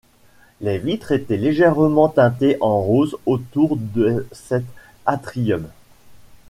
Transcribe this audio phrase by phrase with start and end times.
[0.61, 4.65] Les vitres étaient légèrement teintées en rose autour de cet
[5.05, 5.69] atrium.